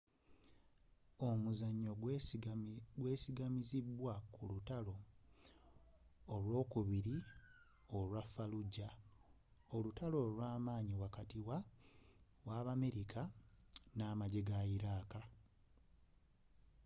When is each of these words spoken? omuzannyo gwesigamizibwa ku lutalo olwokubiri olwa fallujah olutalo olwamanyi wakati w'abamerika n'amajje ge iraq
omuzannyo 1.27 1.91
gwesigamizibwa 3.01 4.13
ku 4.33 4.41
lutalo 4.49 4.97
olwokubiri 6.35 7.15
olwa 7.97 8.21
fallujah 8.33 8.95
olutalo 9.75 10.15
olwamanyi 10.25 10.95
wakati 11.03 11.37
w'abamerika 12.45 13.21
n'amajje 13.95 14.41
ge 14.47 14.57
iraq 14.75 15.11